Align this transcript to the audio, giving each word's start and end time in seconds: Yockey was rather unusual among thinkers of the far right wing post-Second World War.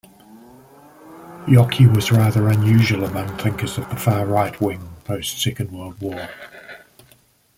Yockey 1.45 1.85
was 1.95 2.11
rather 2.11 2.47
unusual 2.47 3.03
among 3.05 3.37
thinkers 3.37 3.77
of 3.77 3.87
the 3.91 3.95
far 3.95 4.25
right 4.25 4.59
wing 4.59 4.81
post-Second 5.05 5.71
World 5.71 6.01
War. 6.01 6.27